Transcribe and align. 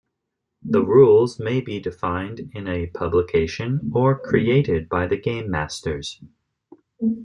The 0.63 0.81
rules 0.83 1.39
may 1.39 1.61
be 1.61 1.79
defined 1.79 2.49
in 2.55 2.67
a 2.67 2.87
publication 2.87 3.91
or 3.93 4.17
created 4.17 4.89
by 4.89 5.05
the 5.05 5.15
gamemasters. 5.21 6.23